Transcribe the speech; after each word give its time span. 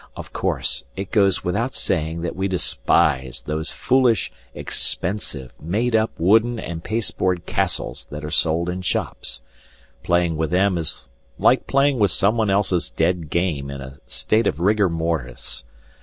Of 0.17 0.33
course, 0.33 0.83
it 0.95 1.11
goes 1.11 1.43
without 1.43 1.75
saying 1.75 2.21
that 2.21 2.35
we 2.35 2.47
despise 2.47 3.43
those 3.43 3.71
foolish, 3.71 4.31
expensive, 4.55 5.53
made 5.61 5.95
up 5.95 6.09
wooden 6.17 6.57
and 6.59 6.83
pasteboard 6.83 7.45
castles 7.45 8.05
that 8.05 8.25
are 8.25 8.31
sold 8.31 8.67
in 8.67 8.81
shops 8.81 9.41
playing 10.01 10.37
with 10.37 10.49
them 10.49 10.79
is 10.79 11.05
like 11.37 11.67
playing 11.67 11.99
with 11.99 12.09
somebody 12.09 12.51
else's 12.51 12.89
dead 12.89 13.29
game 13.29 13.69
in 13.69 13.79
a 13.79 13.99
state 14.07 14.47
of 14.47 14.59
rigor 14.59 14.89
mortis. 14.89 15.63